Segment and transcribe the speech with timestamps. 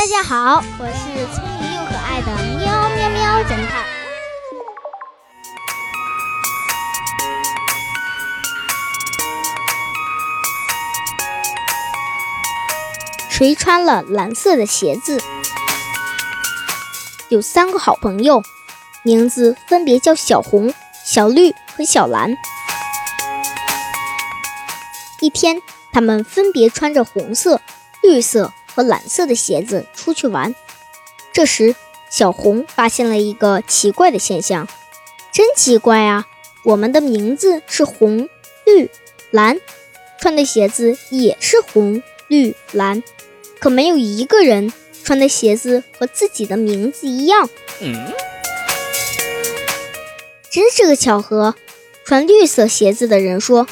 [0.00, 3.84] 大家好，我是聪明又可爱的喵喵喵侦探。
[13.28, 15.22] 谁穿了蓝色的鞋子？
[17.28, 18.42] 有三个好朋友，
[19.02, 20.72] 名字分别叫小红、
[21.04, 22.34] 小绿和小蓝。
[25.20, 25.60] 一天，
[25.92, 27.60] 他们分别穿着红色、
[28.02, 28.54] 绿色。
[28.80, 30.54] 和蓝色的鞋子出去玩，
[31.34, 31.76] 这时
[32.08, 34.66] 小红发现了一个奇怪的现象，
[35.30, 36.26] 真奇怪啊！
[36.64, 38.30] 我们的名字是红、
[38.64, 38.88] 绿、
[39.30, 39.60] 蓝，
[40.18, 43.02] 穿的鞋子也是红、绿、蓝，
[43.58, 44.72] 可没有一个人
[45.04, 47.50] 穿的鞋子和自己的名字一样。
[47.80, 48.14] 嗯，
[50.50, 51.54] 真是个巧合。
[52.06, 53.68] 穿绿色鞋子的人说：“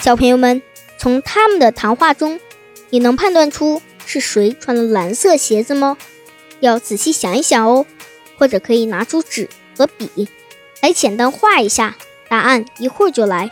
[0.00, 0.62] 小朋友们。”
[1.02, 2.38] 从他们的谈话中，
[2.90, 5.98] 你能判断出是谁穿了蓝色鞋子吗？
[6.60, 7.84] 要仔细想一想哦，
[8.38, 10.28] 或者可以拿出纸和笔
[10.80, 11.96] 来简单画一下。
[12.28, 13.48] 答案一会儿就来。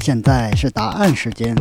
[0.00, 1.56] 现在是答案时间。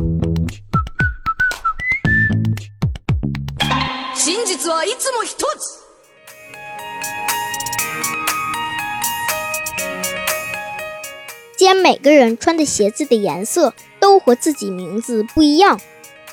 [11.57, 15.81] 既然每个人穿的鞋子的颜色都和自己名字不一样，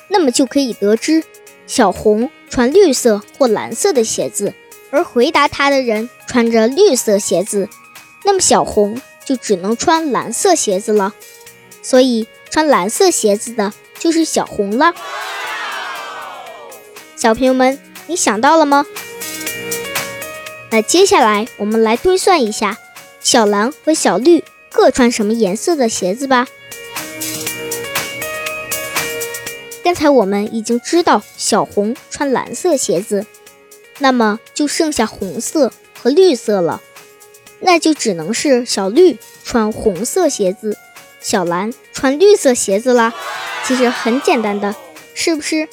[0.07, 1.25] 那么就可以得知，
[1.67, 4.53] 小红穿绿色或蓝色的鞋子，
[4.89, 7.67] 而回答他的人穿着绿色鞋子，
[8.23, 11.13] 那么小红就只能穿蓝色鞋子了。
[11.81, 14.93] 所以，穿蓝色鞋子的就是小红了。
[17.21, 17.77] 小朋友们。
[18.07, 18.83] 你想到了吗？
[20.71, 22.79] 那接下来我们来推算一下，
[23.19, 26.47] 小蓝和小绿各穿什么颜色的鞋子吧。
[29.83, 33.27] 刚才我们已经知道小红穿蓝色鞋子，
[33.99, 36.81] 那么就剩下红色和绿色了，
[37.59, 40.75] 那就只能是小绿穿红色鞋子，
[41.21, 43.13] 小蓝穿绿色鞋子啦。
[43.63, 44.75] 其实很简单的，
[45.13, 45.69] 是不是？